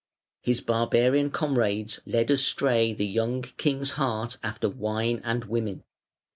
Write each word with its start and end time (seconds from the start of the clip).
His 0.41 0.61
barbarian 0.61 1.29
comrades 1.29 1.99
led 2.07 2.31
astray 2.31 2.91
the 2.91 3.05
young 3.05 3.43
king's 3.43 3.91
heart 4.01 4.37
after 4.41 4.67
wine 4.67 5.21
and 5.23 5.45
women. 5.45 5.83